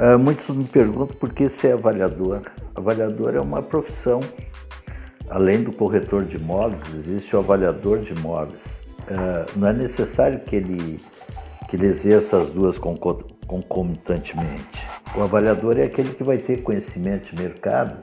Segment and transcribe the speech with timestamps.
[0.00, 2.40] Uh, muitos me perguntam por que ser avaliador.
[2.74, 4.20] Avaliador é uma profissão.
[5.28, 8.62] Além do corretor de imóveis, existe o avaliador de imóveis.
[9.02, 10.98] Uh, não é necessário que ele,
[11.68, 14.88] que ele exerça as duas concomitantemente.
[15.14, 17.98] O avaliador é aquele que vai ter conhecimento de mercado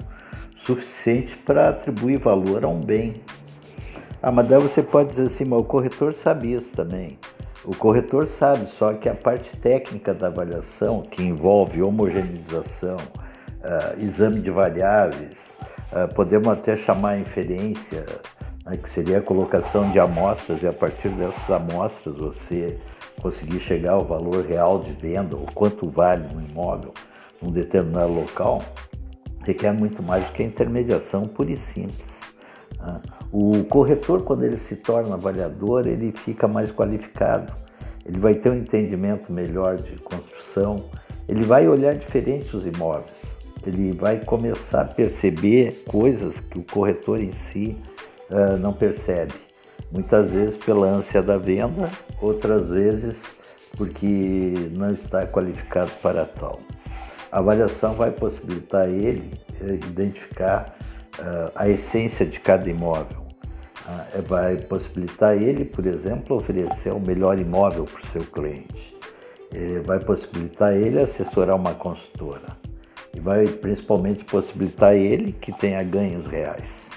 [0.68, 3.24] suficiente para atribuir valor a um bem.
[4.22, 7.18] Ah, mas daí você pode dizer assim, mas o corretor sabe isso também.
[7.66, 14.40] O corretor sabe, só que a parte técnica da avaliação, que envolve homogeneização, uh, exame
[14.40, 15.56] de variáveis,
[15.92, 18.06] uh, podemos até chamar inferência,
[18.66, 22.78] né, que seria a colocação de amostras, e a partir dessas amostras você
[23.22, 26.94] conseguir chegar ao valor real de venda, ou quanto vale um imóvel
[27.42, 28.64] num determinado local,
[29.44, 32.22] requer muito mais do que a intermediação pura e simples.
[33.32, 37.54] O corretor, quando ele se torna avaliador, ele fica mais qualificado,
[38.06, 40.86] ele vai ter um entendimento melhor de construção,
[41.28, 43.18] ele vai olhar diferente os imóveis,
[43.66, 47.78] ele vai começar a perceber coisas que o corretor em si
[48.30, 49.34] uh, não percebe.
[49.92, 51.90] Muitas vezes pela ânsia da venda,
[52.22, 53.18] outras vezes
[53.78, 56.60] porque não está qualificado para tal.
[57.32, 60.76] A avaliação vai possibilitar ele eh, identificar
[61.56, 63.28] a essência de cada imóvel.
[63.88, 68.96] Uh, vai possibilitar ele, por exemplo, oferecer o melhor imóvel para o seu cliente.
[69.54, 72.58] Uh, vai possibilitar ele assessorar uma consultora.
[73.14, 76.90] E vai principalmente possibilitar ele que tenha ganhos reais.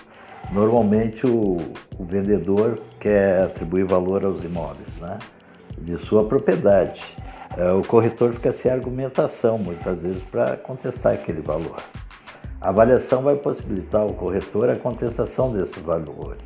[0.51, 1.59] Normalmente o,
[1.97, 5.19] o vendedor quer atribuir valor aos imóveis, né?
[5.79, 7.03] de sua propriedade.
[7.57, 11.81] É, o corretor fica sem argumentação muitas vezes para contestar aquele valor.
[12.61, 16.43] A avaliação vai possibilitar ao corretor a contestação desses valores,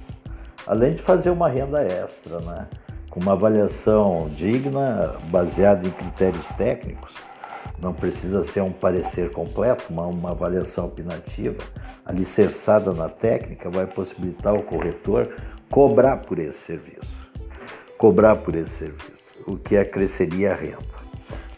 [0.64, 2.68] além de fazer uma renda extra, né?
[3.10, 7.14] com uma avaliação digna, baseada em critérios técnicos.
[7.80, 11.64] Não precisa ser um parecer completo, mas uma avaliação opinativa,
[12.06, 15.34] alicerçada na técnica, vai possibilitar ao corretor
[15.68, 17.10] cobrar por esse serviço.
[17.98, 21.03] Cobrar por esse serviço, o que acresceria a renda.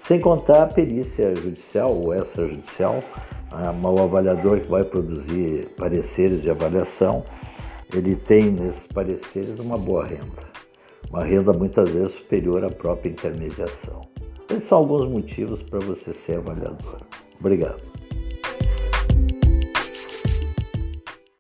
[0.07, 3.03] Sem contar a perícia judicial ou extrajudicial,
[3.51, 7.25] o avaliador que vai produzir pareceres de avaliação,
[7.93, 10.45] ele tem nesses pareceres uma boa renda,
[11.11, 14.03] uma renda muitas vezes superior à própria intermediação.
[14.49, 17.01] Esses são alguns motivos para você ser avaliador.
[17.41, 17.83] Obrigado.